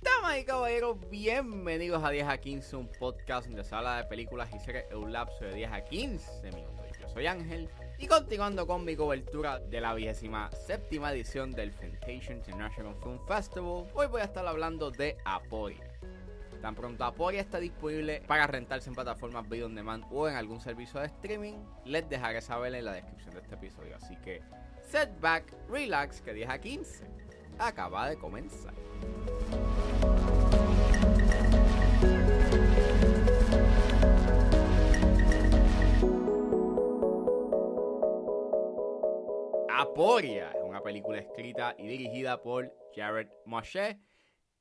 Damas 0.00 0.38
y 0.38 0.44
caballeros, 0.44 0.98
bienvenidos 1.10 2.02
a 2.04 2.10
10 2.10 2.28
a 2.28 2.38
15, 2.38 2.76
un 2.76 2.88
podcast 2.98 3.46
donde 3.46 3.64
se 3.64 3.74
habla 3.74 3.96
de 3.98 4.04
películas 4.04 4.48
y 4.54 4.58
series 4.58 4.84
en 4.90 4.98
un 4.98 5.12
lapso 5.12 5.44
de 5.44 5.54
10 5.54 5.72
a 5.72 5.84
15 5.84 6.50
minutos. 6.52 6.86
Yo 7.00 7.08
soy 7.08 7.26
Ángel 7.26 7.68
y 7.98 8.06
continuando 8.06 8.66
con 8.66 8.84
mi 8.84 8.96
cobertura 8.96 9.58
de 9.58 9.80
la 9.80 9.94
vigésima 9.94 10.50
séptima 10.52 11.12
edición 11.12 11.52
del 11.52 11.72
Fantasia 11.72 12.34
International 12.34 12.94
Film 13.02 13.18
Festival, 13.26 13.86
hoy 13.94 14.06
voy 14.06 14.20
a 14.20 14.24
estar 14.24 14.46
hablando 14.46 14.90
de 14.90 15.16
Apoya. 15.24 15.95
Tan 16.60 16.74
pronto 16.74 17.04
Apoya 17.04 17.40
está 17.40 17.58
disponible 17.58 18.22
para 18.26 18.46
rentarse 18.46 18.88
en 18.88 18.94
plataformas 18.94 19.48
video 19.48 19.66
on 19.66 19.74
demand 19.74 20.04
o 20.10 20.28
en 20.28 20.36
algún 20.36 20.60
servicio 20.60 21.00
de 21.00 21.06
streaming, 21.06 21.54
les 21.84 22.08
dejaré 22.08 22.40
saber 22.40 22.74
en 22.74 22.84
la 22.84 22.92
descripción 22.92 23.34
de 23.34 23.40
este 23.40 23.54
episodio. 23.54 23.96
Así 23.96 24.16
que, 24.16 24.42
set 24.82 25.10
back, 25.20 25.54
relax, 25.68 26.20
que 26.20 26.32
10 26.32 26.48
a 26.48 26.58
15 26.58 27.04
acaba 27.58 28.08
de 28.08 28.16
comenzar. 28.16 28.74
Aporia 39.78 40.50
es 40.52 40.62
una 40.62 40.82
película 40.82 41.18
escrita 41.18 41.74
y 41.78 41.86
dirigida 41.86 42.42
por 42.42 42.72
Jared 42.94 43.28
Moshe 43.44 43.98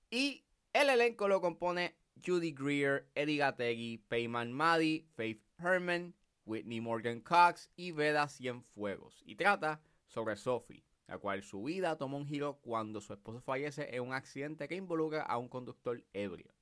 y 0.10 0.45
el 0.76 0.90
elenco 0.90 1.30
lo 1.30 1.40
compone 1.40 1.96
Judy 2.22 2.52
Greer, 2.52 3.08
Eddie 3.16 3.38
Gattegui, 3.38 3.98
Peyman 4.10 4.52
Maddy, 4.52 5.08
Faith 5.16 5.42
Herman, 5.58 6.14
Whitney 6.46 6.82
Morgan 6.82 7.22
Cox 7.22 7.70
y 7.78 7.92
Veda 7.92 8.28
Cienfuegos 8.28 9.24
y 9.26 9.36
trata 9.36 9.80
sobre 10.06 10.36
Sophie, 10.36 10.84
la 11.08 11.18
cual 11.18 11.44
su 11.44 11.64
vida 11.64 11.98
toma 11.98 12.18
un 12.18 12.28
giro 12.28 12.60
cuando 12.62 13.00
su 13.00 13.14
esposo 13.14 13.40
fallece 13.40 13.96
en 13.96 14.04
un 14.04 14.14
accidente 14.14 14.68
que 14.68 14.76
involucra 14.76 15.22
a 15.22 15.38
un 15.38 15.48
conductor 15.48 16.04
ebrio. 16.12 16.54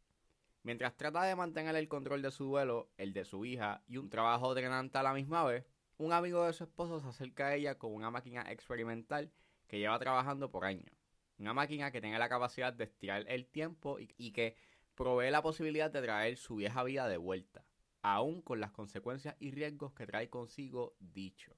Mientras 0.62 0.96
trata 0.96 1.24
de 1.24 1.36
mantener 1.36 1.76
el 1.76 1.88
control 1.88 2.22
de 2.22 2.30
su 2.30 2.46
duelo, 2.46 2.92
el 2.98 3.14
de 3.14 3.26
su 3.26 3.46
hija 3.46 3.82
y 3.88 3.98
un 3.98 4.12
trabajo 4.12 4.54
drenante 4.54 5.00
a 5.00 5.04
la 5.04 5.16
misma 5.16 5.44
vez, 5.44 5.66
un 5.98 6.14
amigo 6.14 6.46
de 6.46 6.54
su 6.54 6.66
esposo 6.66 7.00
se 7.00 7.08
acerca 7.08 7.48
a 7.48 7.56
ella 7.56 7.80
con 7.80 7.92
una 7.92 8.12
máquina 8.12 8.44
experimental 8.52 9.32
que 9.68 9.80
lleva 9.80 9.98
trabajando 9.98 10.52
por 10.52 10.66
años. 10.66 11.03
Una 11.38 11.54
máquina 11.54 11.92
que 11.92 12.02
tiene 12.02 12.20
la 12.20 12.30
capacidad 12.30 12.74
de 12.74 12.86
estirar 12.86 13.26
el 13.28 13.48
tiempo 13.48 14.00
y, 14.00 14.14
y 14.18 14.32
que 14.32 14.56
provee 14.96 15.32
la 15.32 15.42
posibilidad 15.42 15.92
de 15.92 16.02
traer 16.02 16.38
su 16.38 16.56
vieja 16.56 16.84
vida 16.84 17.08
de 17.08 17.18
vuelta, 17.18 17.66
aún 18.02 18.42
con 18.42 18.60
las 18.60 18.72
consecuencias 18.72 19.36
y 19.40 19.52
riesgos 19.52 19.94
que 19.94 20.06
trae 20.06 20.30
consigo 20.30 20.96
dicho. 21.00 21.56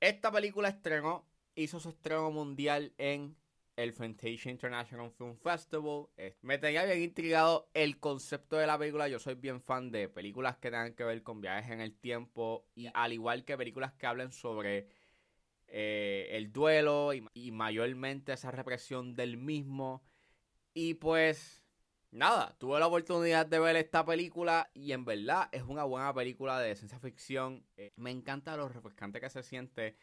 Esta 0.00 0.30
película 0.30 0.68
estrenó, 0.68 1.26
hizo 1.54 1.80
su 1.80 1.88
estreno 1.88 2.30
mundial 2.30 2.92
en 2.98 3.36
el 3.78 3.92
Fantasia 3.92 4.50
International 4.50 5.10
Film 5.12 5.36
Festival. 5.36 6.08
Me 6.42 6.58
tenía 6.58 6.84
bien 6.84 7.00
intrigado 7.00 7.70
el 7.74 8.00
concepto 8.00 8.56
de 8.56 8.66
la 8.66 8.76
película. 8.76 9.08
Yo 9.08 9.20
soy 9.20 9.34
bien 9.34 9.60
fan 9.62 9.90
de 9.92 10.08
películas 10.08 10.56
que 10.56 10.70
tengan 10.70 10.94
que 10.94 11.04
ver 11.04 11.22
con 11.22 11.40
viajes 11.40 11.70
en 11.70 11.80
el 11.80 11.96
tiempo 11.96 12.66
y 12.74 12.88
al 12.92 13.12
igual 13.12 13.44
que 13.44 13.56
películas 13.56 13.92
que 13.92 14.06
hablen 14.06 14.32
sobre 14.32 14.88
eh, 15.68 16.28
el 16.32 16.52
duelo 16.52 17.12
y, 17.12 17.50
mayormente 17.52 18.32
esa 18.32 18.50
represión 18.50 19.14
del 19.14 19.36
mismo. 19.36 20.02
Y 20.74 20.94
pues 20.94 21.62
nada, 22.10 22.56
tuve 22.58 22.78
la 22.80 22.86
oportunidad 22.86 23.46
de 23.46 23.58
ver 23.58 23.76
esta 23.76 24.04
película 24.04 24.70
y 24.74 24.92
en 24.92 25.04
verdad 25.04 25.48
es 25.52 25.62
una 25.62 25.84
buena 25.84 26.14
película 26.14 26.58
de 26.60 26.74
ciencia 26.76 26.98
ficción. 26.98 27.66
Eh, 27.76 27.92
me 27.96 28.10
encanta 28.10 28.56
lo 28.56 28.68
refrescante 28.68 29.20
que 29.20 29.30
se 29.30 29.42
siente 29.42 29.96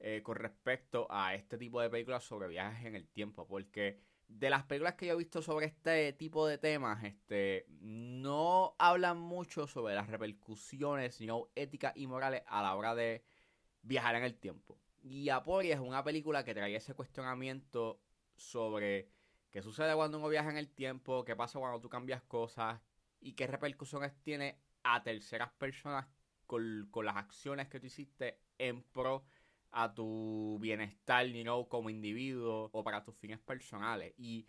eh, 0.00 0.22
con 0.22 0.36
respecto 0.36 1.06
a 1.10 1.34
este 1.34 1.58
tipo 1.58 1.80
de 1.80 1.90
películas 1.90 2.24
sobre 2.24 2.48
viajes 2.48 2.86
en 2.86 2.94
el 2.94 3.08
tiempo, 3.08 3.46
porque 3.46 4.00
de 4.28 4.50
las 4.50 4.64
películas 4.64 4.94
que 4.94 5.06
yo 5.06 5.14
he 5.14 5.16
visto 5.16 5.42
sobre 5.42 5.66
este 5.66 6.12
tipo 6.12 6.46
de 6.46 6.58
temas, 6.58 7.02
este, 7.02 7.66
no 7.80 8.76
hablan 8.78 9.18
mucho 9.18 9.66
sobre 9.66 9.94
las 9.94 10.08
repercusiones, 10.08 11.14
sino 11.16 11.48
éticas 11.54 11.96
y 11.96 12.06
morales 12.06 12.42
a 12.46 12.62
la 12.62 12.76
hora 12.76 12.94
de 12.94 13.24
viajar 13.82 14.14
en 14.16 14.24
el 14.24 14.36
tiempo. 14.36 14.78
Y 15.10 15.30
Aporia 15.30 15.74
es 15.74 15.80
una 15.80 16.04
película 16.04 16.44
que 16.44 16.54
trae 16.54 16.76
ese 16.76 16.94
cuestionamiento 16.94 17.98
sobre 18.36 19.10
qué 19.50 19.62
sucede 19.62 19.94
cuando 19.94 20.18
uno 20.18 20.28
viaja 20.28 20.50
en 20.50 20.58
el 20.58 20.68
tiempo, 20.68 21.24
qué 21.24 21.34
pasa 21.34 21.58
cuando 21.58 21.80
tú 21.80 21.88
cambias 21.88 22.22
cosas 22.24 22.78
y 23.18 23.32
qué 23.32 23.46
repercusiones 23.46 24.12
tiene 24.22 24.60
a 24.82 25.02
terceras 25.02 25.50
personas 25.52 26.06
con, 26.46 26.90
las 27.02 27.16
acciones 27.16 27.68
que 27.68 27.80
tú 27.80 27.86
hiciste 27.86 28.38
en 28.58 28.82
pro 28.82 29.24
a 29.70 29.94
tu 29.94 30.58
bienestar, 30.60 31.26
you 31.26 31.42
know, 31.42 31.68
como 31.68 31.88
individuo 31.88 32.68
o 32.70 32.84
para 32.84 33.02
tus 33.02 33.16
fines 33.16 33.38
personales. 33.38 34.12
Y 34.18 34.46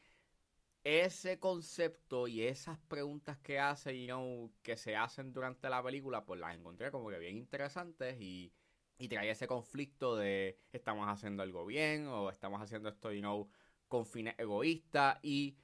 ese 0.83 1.39
concepto 1.39 2.27
y 2.27 2.43
esas 2.43 2.77
preguntas 2.79 3.37
que 3.37 3.59
hace, 3.59 3.97
you 3.97 4.07
know, 4.07 4.51
que 4.61 4.75
se 4.75 4.97
hacen 4.97 5.31
durante 5.31 5.69
la 5.69 5.81
película, 5.81 6.25
pues 6.25 6.39
las 6.41 6.53
encontré 6.53 6.91
como 6.91 7.09
que 7.09 7.19
bien 7.19 7.37
interesantes 7.37 8.19
y, 8.19 8.53
y 8.99 9.07
trae 9.07 9.29
ese 9.29 9.47
conflicto 9.47 10.17
de 10.17 10.59
estamos 10.73 11.07
haciendo 11.07 11.41
algo 11.41 11.65
bien 11.65 12.05
o 12.07 12.29
estamos 12.29 12.61
haciendo 12.61 12.89
esto, 12.89 13.11
you 13.11 13.21
know, 13.21 13.49
con 13.87 14.05
fines 14.05 14.35
egoístas 14.37 15.17
y 15.23 15.57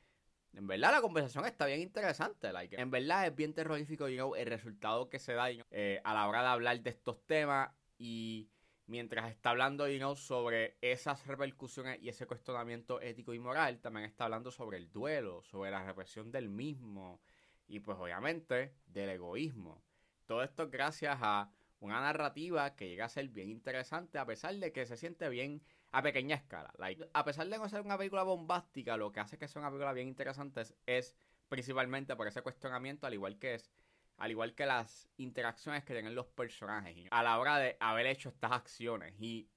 en 0.54 0.66
verdad 0.66 0.94
la 0.94 1.02
conversación 1.02 1.46
está 1.46 1.66
bien 1.66 1.82
interesante. 1.82 2.54
Like, 2.54 2.80
en 2.80 2.90
verdad 2.90 3.28
es 3.28 3.36
bien 3.36 3.54
terrorífico 3.54 4.08
you 4.08 4.16
know, 4.16 4.36
el 4.36 4.48
resultado 4.48 5.10
que 5.10 5.20
se 5.20 5.34
da 5.34 5.50
eh, 5.52 6.02
a 6.04 6.14
la 6.14 6.28
hora 6.28 6.42
de 6.42 6.48
hablar 6.48 6.80
de 6.82 6.90
estos 6.90 7.22
temas 7.26 7.70
y 7.98 8.50
mientras 8.88 9.30
está 9.30 9.50
hablando 9.50 9.88
you 9.90 9.98
know, 9.98 10.16
sobre 10.16 10.78
esas 10.80 11.28
repercusiones 11.28 12.02
y 12.02 12.08
ese 12.08 12.26
cuestionamiento 12.26 13.02
ético 13.02 13.34
y 13.34 13.40
moral, 13.40 13.82
también 13.82 14.06
está 14.06 14.24
hablando 14.26 14.50
sobre 14.50 14.78
el 14.78 14.90
duelo, 14.94 15.44
sobre 15.44 15.72
la 15.72 15.84
represión 15.84 16.32
del 16.32 16.48
mismo 16.48 17.20
y 17.68 17.82
pues 17.82 17.98
obviamente 18.00 18.76
del 18.86 19.10
egoísmo. 19.10 19.84
Todo 20.26 20.42
esto 20.42 20.70
gracias 20.70 21.18
a 21.22 21.52
una 21.80 22.02
narrativa 22.02 22.76
que 22.76 22.88
llega 22.90 23.06
a 23.06 23.10
ser 23.10 23.30
bien 23.30 23.50
interesante 23.50 24.18
a 24.18 24.26
pesar 24.26 24.56
de 24.56 24.72
que 24.72 24.86
se 24.86 24.98
siente 24.98 25.30
bien 25.30 25.62
a 25.92 26.02
pequeña 26.02 26.36
escala. 26.36 26.74
Like, 26.78 27.10
a 27.14 27.24
pesar 27.24 27.48
de 27.48 27.58
no 27.58 27.70
ser 27.70 27.82
una 27.82 27.98
película 27.98 28.24
bombástica, 28.24 28.98
lo 28.98 29.12
que 29.12 29.20
hace 29.20 29.38
que 29.38 29.48
sea 29.48 29.62
una 29.62 29.70
película 29.70 29.94
bien 29.94 30.08
interesante 30.08 30.64
es, 30.86 31.16
principalmente 31.50 32.16
por 32.16 32.28
ese 32.28 32.42
cuestionamiento, 32.42 33.08
al 33.08 33.14
igual 33.14 33.38
que 33.40 33.56
es 33.56 33.72
al 34.18 34.32
igual 34.32 34.56
que 34.56 34.66
las 34.66 35.10
interacciones 35.18 35.84
que 35.84 35.94
tienen 35.94 36.16
los 36.16 36.28
personajes 36.28 37.06
a 37.12 37.22
la 37.22 37.38
hora 37.38 37.58
de 37.58 37.76
haber 37.82 38.06
hecho 38.08 38.30
estas 38.30 38.54
acciones. 38.54 39.14
Y 39.20 39.50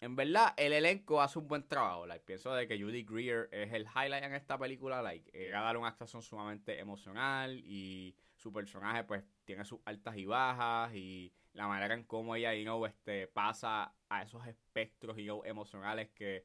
en 0.00 0.14
verdad, 0.14 0.52
el 0.58 0.74
elenco 0.74 1.22
hace 1.22 1.38
un 1.38 1.48
buen 1.48 1.66
trabajo. 1.66 2.06
Like, 2.06 2.24
pienso 2.24 2.52
de 2.52 2.68
que 2.68 2.78
Judy 2.78 3.04
Greer 3.04 3.48
es 3.50 3.72
el 3.72 3.86
highlight 3.86 4.24
en 4.24 4.34
esta 4.34 4.58
película. 4.58 5.00
Like, 5.00 5.30
eh, 5.32 5.54
a 5.54 5.62
dar 5.62 5.76
una 5.78 5.88
actuación 5.88 6.22
sumamente 6.22 6.78
emocional 6.78 7.58
y 7.64 8.14
su 8.34 8.52
personaje 8.52 9.04
pues 9.04 9.24
tiene 9.46 9.64
sus 9.64 9.80
altas 9.86 10.16
y 10.16 10.26
bajas 10.26 10.94
y 10.94 11.32
la 11.54 11.66
manera 11.66 11.94
en 11.94 12.04
cómo 12.04 12.36
ella 12.36 12.54
you 12.54 12.64
know, 12.64 12.84
este, 12.84 13.28
pasa 13.28 13.94
a 14.10 14.22
esos 14.22 14.46
espectros 14.46 15.16
you 15.16 15.24
know, 15.24 15.44
emocionales 15.44 16.10
que 16.10 16.44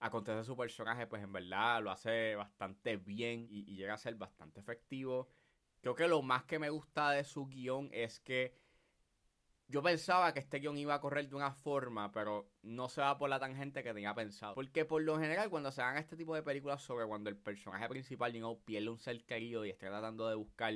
acontece 0.00 0.38
a 0.38 0.44
su 0.44 0.56
personaje, 0.56 1.06
pues 1.06 1.22
en 1.22 1.32
verdad 1.32 1.82
lo 1.82 1.90
hace 1.90 2.34
bastante 2.34 2.96
bien 2.96 3.46
y, 3.50 3.76
llega 3.76 3.94
a 3.94 3.98
ser 3.98 4.14
bastante 4.16 4.60
efectivo. 4.60 5.28
Creo 5.80 5.94
que 5.94 6.08
lo 6.08 6.22
más 6.22 6.44
que 6.44 6.58
me 6.58 6.70
gusta 6.70 7.10
de 7.12 7.24
su 7.24 7.46
guion 7.46 7.88
es 7.92 8.20
que 8.20 8.54
yo 9.68 9.82
pensaba 9.82 10.32
que 10.32 10.40
este 10.40 10.60
guion 10.60 10.78
iba 10.78 10.94
a 10.94 11.00
correr 11.00 11.28
de 11.28 11.36
una 11.36 11.52
forma, 11.52 12.10
pero 12.10 12.50
no 12.62 12.88
se 12.88 13.00
va 13.00 13.18
por 13.18 13.28
la 13.28 13.38
tangente 13.38 13.82
que 13.82 13.92
tenía 13.92 14.14
pensado. 14.14 14.54
Porque 14.54 14.84
por 14.84 15.02
lo 15.02 15.18
general, 15.18 15.50
cuando 15.50 15.70
se 15.70 15.82
hagan 15.82 15.98
este 15.98 16.16
tipo 16.16 16.34
de 16.34 16.42
películas 16.42 16.82
sobre 16.82 17.06
cuando 17.06 17.28
el 17.28 17.36
personaje 17.36 17.88
principal 17.88 18.32
you 18.32 18.38
know, 18.38 18.64
pierde 18.64 18.88
un 18.88 18.98
ser 18.98 19.24
querido 19.24 19.64
y 19.64 19.70
está 19.70 19.88
tratando 19.88 20.28
de 20.28 20.36
buscar 20.36 20.74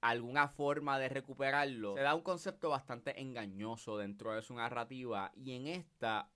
alguna 0.00 0.48
forma 0.48 0.98
de 0.98 1.08
recuperarlo, 1.08 1.94
se 1.94 2.02
da 2.02 2.14
un 2.14 2.22
concepto 2.22 2.68
bastante 2.68 3.20
engañoso 3.20 3.96
dentro 3.98 4.34
de 4.34 4.42
su 4.42 4.54
narrativa. 4.54 5.32
Y 5.34 5.52
en 5.52 5.66
esta 5.68 6.30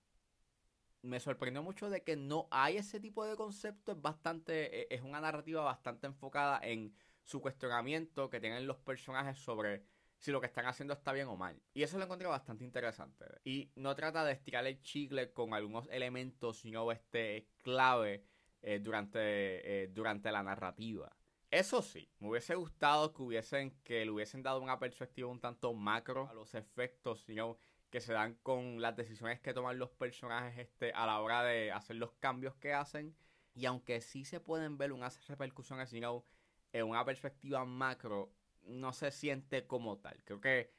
me 1.01 1.19
sorprendió 1.19 1.63
mucho 1.63 1.89
de 1.89 2.03
que 2.03 2.15
no 2.15 2.47
hay 2.51 2.77
ese 2.77 2.99
tipo 2.99 3.25
de 3.25 3.35
concepto. 3.35 3.91
Es 3.91 4.01
bastante. 4.01 4.81
e, 4.81 4.87
Es 4.95 5.01
una 5.01 5.21
narrativa 5.21 5.63
bastante 5.63 6.07
enfocada 6.07 6.59
en 6.63 6.95
su 7.23 7.41
cuestionamiento 7.41 8.29
que 8.29 8.39
tienen 8.39 8.65
los 8.67 8.77
personajes 8.77 9.37
sobre 9.37 9.83
si 10.17 10.31
lo 10.31 10.41
que 10.41 10.47
están 10.47 10.65
haciendo 10.65 10.93
está 10.93 11.13
bien 11.13 11.27
o 11.27 11.37
mal. 11.37 11.61
Y 11.73 11.83
eso 11.83 11.97
lo 11.97 12.03
encontré 12.03 12.27
bastante 12.27 12.65
interesante. 12.65 13.25
Y 13.43 13.71
no 13.75 13.95
trata 13.95 14.25
de 14.25 14.33
estirar 14.33 14.65
el 14.67 14.81
chicle 14.81 15.31
con 15.31 15.53
algunos 15.53 15.87
elementos, 15.89 16.59
sino 16.59 16.91
este 16.91 17.47
clave 17.63 18.25
eh, 18.61 18.79
durante, 18.79 19.83
eh, 19.83 19.87
durante 19.87 20.31
la 20.31 20.43
narrativa. 20.43 21.15
Eso 21.51 21.81
sí, 21.81 22.07
me 22.19 22.29
hubiese 22.29 22.53
gustado 22.53 23.11
que 23.11 23.23
hubiesen, 23.23 23.71
que 23.83 24.05
le 24.05 24.11
hubiesen 24.11 24.43
dado 24.43 24.61
una 24.61 24.77
perspectiva 24.77 25.29
un 25.29 25.39
tanto 25.39 25.73
macro 25.73 26.29
a 26.29 26.33
los 26.33 26.53
efectos, 26.53 27.21
sino 27.21 27.57
que 27.89 28.01
se 28.01 28.13
dan 28.13 28.35
con 28.43 28.81
las 28.81 28.95
decisiones 28.95 29.39
que 29.39 29.53
toman 29.53 29.79
los 29.79 29.89
personajes 29.89 30.59
este, 30.59 30.91
a 30.93 31.07
la 31.07 31.19
hora 31.21 31.43
de 31.43 31.71
hacer 31.71 31.95
los 31.95 32.11
cambios 32.19 32.55
que 32.57 32.73
hacen. 32.73 33.15
Y 33.55 33.65
aunque 33.65 33.99
sí 34.01 34.25
se 34.25 34.39
pueden 34.39 34.77
ver 34.77 34.91
unas 34.91 35.25
repercusiones, 35.27 35.89
sino 35.89 36.23
en 36.71 36.85
una 36.85 37.03
perspectiva 37.03 37.65
macro, 37.65 38.31
no 38.61 38.93
se 38.93 39.09
siente 39.09 39.65
como 39.65 39.97
tal. 39.97 40.21
Creo 40.23 40.39
que 40.39 40.71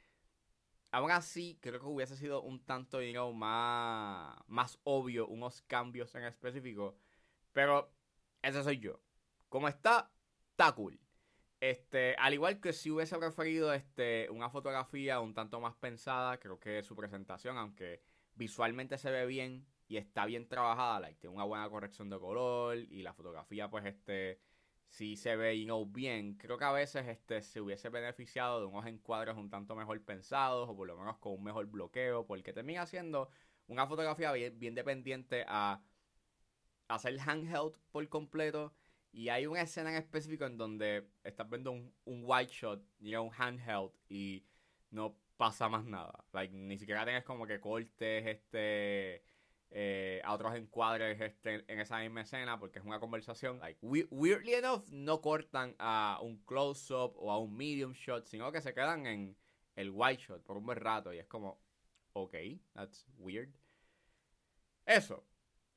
aún 0.92 1.10
así, 1.10 1.58
creo 1.60 1.80
que 1.80 1.86
hubiese 1.86 2.16
sido 2.16 2.42
un 2.42 2.64
tanto, 2.64 3.02
you 3.02 3.32
más, 3.32 4.36
más 4.46 4.78
obvio 4.84 5.26
unos 5.26 5.62
cambios 5.62 6.14
en 6.14 6.24
específico. 6.24 6.96
Pero 7.52 7.92
ese 8.42 8.62
soy 8.62 8.78
yo. 8.78 9.00
Como 9.48 9.66
está, 9.66 10.12
está 10.60 10.74
cool. 10.74 11.00
Este, 11.60 12.14
al 12.16 12.34
igual 12.34 12.60
que 12.60 12.72
si 12.72 12.90
hubiese 12.90 13.18
preferido 13.18 13.72
este, 13.72 14.28
una 14.30 14.50
fotografía 14.50 15.20
un 15.20 15.34
tanto 15.34 15.58
más 15.60 15.74
pensada, 15.76 16.38
creo 16.38 16.58
que 16.60 16.82
su 16.82 16.94
presentación, 16.94 17.56
aunque 17.56 18.02
visualmente 18.34 18.98
se 18.98 19.10
ve 19.10 19.26
bien 19.26 19.66
y 19.88 19.96
está 19.96 20.26
bien 20.26 20.48
trabajada, 20.48 21.00
like, 21.00 21.18
tiene 21.18 21.34
una 21.34 21.44
buena 21.44 21.68
corrección 21.70 22.10
de 22.10 22.18
color 22.18 22.76
y 22.76 23.02
la 23.02 23.14
fotografía, 23.14 23.70
pues, 23.70 23.86
este, 23.86 24.40
sí 24.88 25.16
se 25.16 25.36
ve 25.36 25.54
y 25.54 25.64
no 25.64 25.86
bien. 25.86 26.36
Creo 26.36 26.58
que 26.58 26.64
a 26.64 26.72
veces 26.72 27.06
este, 27.08 27.42
se 27.42 27.60
hubiese 27.60 27.88
beneficiado 27.88 28.60
de 28.60 28.66
unos 28.66 28.86
encuadres 28.86 29.36
un 29.36 29.48
tanto 29.48 29.74
mejor 29.74 30.02
pensados 30.04 30.68
o 30.68 30.76
por 30.76 30.86
lo 30.86 30.96
menos 30.96 31.16
con 31.18 31.32
un 31.32 31.42
mejor 31.42 31.66
bloqueo, 31.66 32.26
porque 32.26 32.52
termina 32.52 32.86
siendo 32.86 33.30
una 33.66 33.86
fotografía 33.86 34.32
bien, 34.32 34.58
bien 34.58 34.74
dependiente 34.74 35.44
a 35.48 35.82
hacer 36.88 37.18
handheld 37.20 37.78
por 37.92 38.06
completo 38.08 38.74
y 39.12 39.28
hay 39.28 39.46
una 39.46 39.62
escena 39.62 39.90
en 39.90 39.96
específico 39.96 40.44
en 40.46 40.56
donde 40.56 41.08
estás 41.24 41.48
viendo 41.48 41.72
un, 41.72 41.92
un 42.04 42.22
white 42.24 42.52
shot, 42.52 42.82
y 43.00 43.14
un 43.14 43.30
handheld, 43.36 43.92
y 44.08 44.44
no 44.90 45.16
pasa 45.36 45.68
más 45.68 45.84
nada. 45.84 46.24
Like, 46.32 46.54
ni 46.54 46.78
siquiera 46.78 47.04
tienes 47.04 47.24
como 47.24 47.46
que 47.46 47.60
cortes 47.60 48.26
este 48.26 49.24
eh, 49.72 50.20
a 50.24 50.34
otros 50.34 50.56
encuadres 50.56 51.20
este, 51.20 51.64
en 51.72 51.78
esa 51.78 52.00
misma 52.00 52.22
escena 52.22 52.58
porque 52.58 52.80
es 52.80 52.84
una 52.84 52.98
conversación. 52.98 53.60
Like, 53.60 53.78
weirdly 53.82 54.54
enough, 54.54 54.88
no 54.90 55.20
cortan 55.20 55.76
a 55.78 56.18
un 56.22 56.38
close-up 56.44 57.14
o 57.16 57.30
a 57.30 57.38
un 57.38 57.56
medium 57.56 57.92
shot, 57.92 58.26
sino 58.26 58.50
que 58.50 58.60
se 58.60 58.74
quedan 58.74 59.06
en 59.06 59.36
el 59.76 59.90
white 59.90 60.22
shot 60.22 60.42
por 60.42 60.56
un 60.56 60.66
buen 60.66 60.78
rato 60.78 61.12
y 61.12 61.18
es 61.18 61.26
como, 61.26 61.60
ok, 62.12 62.34
that's 62.74 63.06
weird. 63.16 63.54
Eso, 64.84 65.24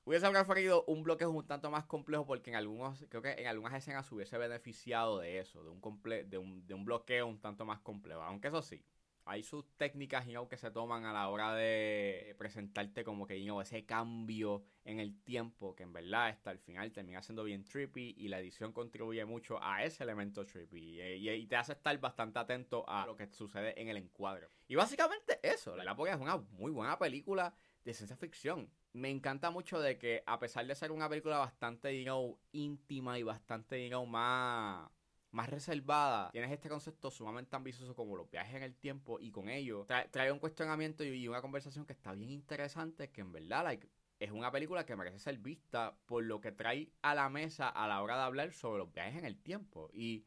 Hubiese 0.05 0.29
preferido 0.29 0.83
un 0.87 1.01
bloque 1.01 1.25
un 1.25 1.47
tanto 1.47 1.71
más 1.71 1.85
complejo 1.85 2.25
porque 2.25 2.49
en 2.49 2.57
algunos, 2.57 3.05
creo 3.07 3.21
que 3.21 3.31
en 3.31 3.47
algunas 3.47 3.73
escenas 3.73 4.11
hubiese 4.11 4.37
beneficiado 4.37 5.19
de 5.19 5.39
eso, 5.39 5.63
de 5.63 5.69
un, 5.69 5.79
comple 5.79 6.25
de 6.25 6.37
un, 6.37 6.67
de 6.67 6.73
un 6.73 6.83
bloqueo 6.83 7.25
un 7.25 7.39
tanto 7.39 7.65
más 7.65 7.79
complejo. 7.79 8.21
Aunque 8.21 8.49
eso 8.49 8.61
sí, 8.61 8.83
hay 9.25 9.43
sus 9.43 9.65
técnicas 9.77 10.27
you 10.27 10.47
que 10.49 10.57
se 10.57 10.71
toman 10.71 11.05
a 11.05 11.13
la 11.13 11.29
hora 11.29 11.53
de 11.53 12.35
presentarte 12.37 13.05
como 13.05 13.25
que 13.25 13.41
you 13.41 13.61
ese 13.61 13.85
cambio 13.85 14.63
en 14.83 14.99
el 14.99 15.21
tiempo 15.23 15.75
que 15.75 15.83
en 15.83 15.93
verdad 15.93 16.27
hasta 16.27 16.49
al 16.49 16.59
final 16.59 16.91
termina 16.91 17.21
siendo 17.21 17.45
bien 17.45 17.63
trippy 17.63 18.15
y 18.17 18.27
la 18.27 18.39
edición 18.39 18.73
contribuye 18.73 19.23
mucho 19.23 19.63
a 19.63 19.83
ese 19.83 20.03
elemento 20.03 20.45
trippy 20.45 21.01
y, 21.01 21.47
te 21.47 21.55
hace 21.55 21.73
estar 21.73 21.97
bastante 21.99 22.39
atento 22.39 22.83
a 22.89 23.05
lo 23.05 23.15
que 23.15 23.27
sucede 23.27 23.79
en 23.81 23.87
el 23.87 23.97
encuadre. 23.97 24.49
Y 24.67 24.75
básicamente 24.75 25.39
eso, 25.41 25.75
La 25.77 25.95
Polla 25.95 26.15
es 26.15 26.21
una 26.21 26.37
muy 26.37 26.71
buena 26.71 26.97
película 26.99 27.53
de 27.83 27.93
ciencia 27.93 28.17
ficción 28.17 28.69
me 28.93 29.09
encanta 29.09 29.49
mucho 29.49 29.79
de 29.79 29.97
que 29.97 30.23
a 30.25 30.39
pesar 30.39 30.65
de 30.67 30.75
ser 30.75 30.91
una 30.91 31.09
película 31.09 31.39
bastante, 31.39 32.03
you 32.03 32.37
íntima 32.51 33.17
y 33.17 33.23
bastante, 33.23 33.89
you 33.89 34.05
más, 34.05 34.89
más 35.31 35.49
reservada, 35.49 36.29
tienes 36.31 36.51
este 36.51 36.69
concepto 36.69 37.09
sumamente 37.09 37.55
ambicioso 37.55 37.95
como 37.95 38.15
los 38.15 38.29
viajes 38.29 38.55
en 38.55 38.63
el 38.63 38.75
tiempo 38.75 39.19
y 39.19 39.31
con 39.31 39.49
ello 39.49 39.85
trae, 40.11 40.31
un 40.31 40.39
cuestionamiento 40.39 41.03
y 41.03 41.27
una 41.27 41.41
conversación 41.41 41.85
que 41.85 41.93
está 41.93 42.11
bien 42.13 42.29
interesante, 42.29 43.09
que 43.09 43.21
en 43.21 43.31
verdad, 43.31 43.63
like, 43.63 43.89
es 44.19 44.31
una 44.31 44.51
película 44.51 44.85
que 44.85 44.95
merece 44.95 45.17
ser 45.17 45.39
vista 45.39 45.97
por 46.05 46.23
lo 46.23 46.39
que 46.39 46.51
trae 46.51 46.91
a 47.01 47.15
la 47.15 47.29
mesa 47.29 47.67
a 47.67 47.87
la 47.87 48.01
hora 48.01 48.15
de 48.17 48.23
hablar 48.23 48.53
sobre 48.53 48.77
los 48.77 48.93
viajes 48.93 49.17
en 49.17 49.25
el 49.25 49.41
tiempo. 49.41 49.89
Y 49.91 50.23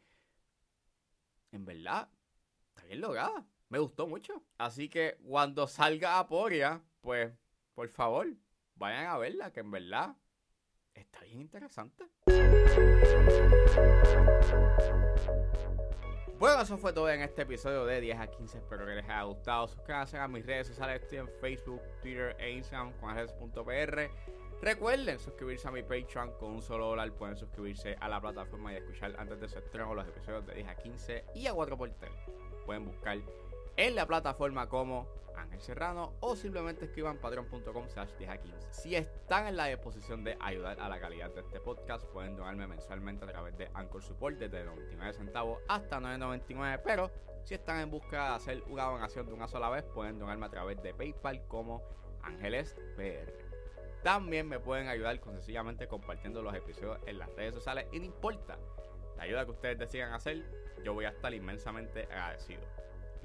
en 1.53 1.65
verdad, 1.65 2.11
está 2.69 2.85
bien 2.85 3.01
lograda. 3.01 3.47
Me 3.69 3.79
gustó 3.79 4.07
mucho. 4.07 4.45
Así 4.59 4.89
que 4.89 5.17
cuando 5.25 5.67
salga 5.67 6.19
Aporia, 6.19 6.83
pues, 7.01 7.33
por 7.77 7.89
favor, 7.91 8.27
vayan 8.75 9.05
a 9.05 9.19
verla, 9.19 9.53
que 9.53 9.61
en 9.61 9.71
verdad 9.71 10.17
está 10.95 11.21
bien 11.21 11.43
interesante. 11.43 12.09
Bueno, 16.39 16.63
eso 16.63 16.79
fue 16.79 16.95
todo 16.95 17.11
en 17.11 17.21
este 17.21 17.43
episodio 17.43 17.85
de 17.85 18.01
10 18.01 18.19
a 18.19 18.27
15. 18.29 18.59
Espero 18.59 18.87
que 18.87 18.95
les 18.95 19.05
haya 19.05 19.23
gustado. 19.25 19.69
Suscríbanse 19.69 20.17
a 20.17 20.27
mis 20.27 20.45
redes 20.47 20.69
sociales. 20.69 21.03
Estoy 21.03 21.19
en 21.19 21.29
Facebook, 21.41 21.83
Twitter 22.01 22.35
e 22.39 22.51
Instagram 22.53 22.93
con 22.99 23.15
Recuerden 24.63 25.19
suscribirse 25.19 25.69
a 25.69 25.71
mi 25.71 25.83
Patreon 25.83 26.33
con 26.39 26.53
un 26.53 26.63
solo 26.63 26.87
dólar. 26.87 27.13
Pueden 27.13 27.37
suscribirse 27.37 27.95
a 28.01 28.09
la 28.09 28.23
plataforma 28.23 28.73
y 28.73 28.77
escuchar 28.77 29.15
antes 29.19 29.39
de 29.39 29.49
su 29.49 29.59
estreno 29.59 29.95
los 29.95 30.09
episodios 30.09 30.47
de 30.47 30.55
10 30.55 30.69
a 30.69 30.77
15 30.77 31.25
y 31.35 31.47
a 31.47 31.53
4 31.53 31.77
por 31.77 31.91
3. 31.91 32.11
Pueden 32.65 32.87
buscar 32.87 33.19
en 33.77 33.95
la 33.95 34.07
plataforma 34.07 34.69
como 34.69 35.07
Ángel 35.37 35.61
Serrano 35.61 36.15
o 36.21 36.35
simplemente 36.35 36.87
escriban 36.87 37.19
patreon.com 37.19 37.89
slash 37.89 38.11
10 38.19 38.31
Si 38.71 38.95
están 38.95 39.47
en 39.47 39.57
la 39.57 39.67
disposición 39.67 40.25
de 40.25 40.37
ayudar 40.41 40.81
a 40.81 40.89
la 40.89 40.99
calidad 40.99 41.31
de 41.31 41.43
este 41.43 41.61
podcast, 41.61 42.07
pueden 42.07 42.37
donarme 42.37 42.67
mensualmente 42.67 43.25
a 43.25 43.29
través 43.29 43.57
de 43.59 43.71
Anchor 43.75 44.03
Support 44.03 44.39
desde 44.39 44.65
99 44.65 45.13
centavos 45.13 45.61
hasta 45.69 46.01
9.99, 46.01 46.81
pero 46.85 47.11
si 47.45 47.55
están 47.55 47.81
en 47.81 47.91
busca 47.91 48.31
de 48.31 48.35
hacer 48.35 48.63
una 48.69 48.85
donación 48.85 49.27
de 49.27 49.35
una 49.35 49.47
sola 49.47 49.69
vez, 49.69 49.85
pueden 49.85 50.19
donarme 50.19 50.47
a 50.47 50.51
través 50.51 50.83
de 50.83 50.95
PayPal 50.95 51.47
como 51.47 51.83
Ángeles 52.23 52.75
PR. 52.97 53.33
También 54.03 54.49
me 54.49 54.59
pueden 54.59 54.89
ayudar 54.89 55.21
con 55.21 55.35
sencillamente 55.35 55.87
compartiendo 55.87 56.43
los 56.43 56.55
episodios 56.55 56.99
en 57.07 57.19
las 57.19 57.29
redes 57.35 57.55
sociales 57.55 57.87
y 57.93 57.99
no 57.99 58.05
importa 58.07 58.59
la 59.17 59.25
ayuda 59.25 59.45
que 59.45 59.51
ustedes 59.53 59.79
decidan 59.79 60.13
hacer, 60.13 60.45
yo 60.85 60.95
voy 60.95 61.07
a 61.07 61.11
estar 61.11 61.33
inmensamente 61.33 62.05
agradecido. 62.05 62.63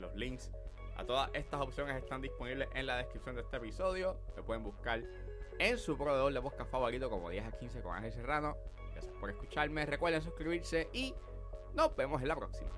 Los 0.02 0.16
links 0.16 0.52
a 0.98 1.06
todas 1.06 1.30
estas 1.34 1.62
opciones 1.62 1.96
están 1.96 2.22
disponibles 2.22 2.68
en 2.74 2.88
la 2.88 2.98
descripción 2.98 3.36
de 3.36 3.42
este 3.44 3.58
episodio. 3.58 4.18
Me 4.36 4.44
pueden 4.44 4.64
buscar 4.64 5.02
en 5.60 5.78
su 5.78 5.96
proveedor 5.96 6.34
de 6.34 6.42
podcast 6.42 6.72
favorito 6.72 7.10
como 7.10 7.30
10 7.30 7.46
a 7.46 7.52
15 7.52 7.82
con 7.82 7.96
Ángel 7.96 8.12
Serrano. 8.12 8.58
Gracias 8.94 9.14
por 9.20 9.30
escucharme, 9.30 9.86
recuerden 9.86 10.22
suscribirse 10.22 10.90
y 10.92 11.14
nos 11.76 11.96
vemos 11.96 12.22
en 12.22 12.28
la 12.28 12.36
próxima. 12.36 12.72